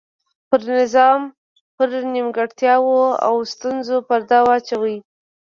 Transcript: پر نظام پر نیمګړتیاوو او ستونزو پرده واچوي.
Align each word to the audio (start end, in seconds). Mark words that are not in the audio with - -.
پر 0.49 0.61
نظام 0.77 1.21
پر 1.75 1.89
نیمګړتیاوو 2.13 3.01
او 3.27 3.35
ستونزو 3.53 3.95
پرده 4.07 4.39
واچوي. 4.47 4.97